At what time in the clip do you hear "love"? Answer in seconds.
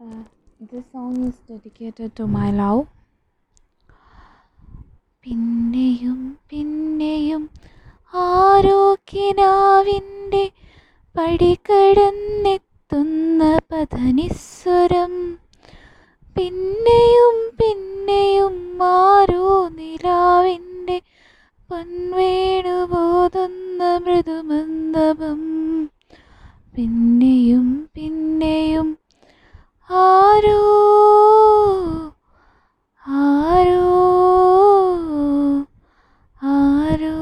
2.52-2.82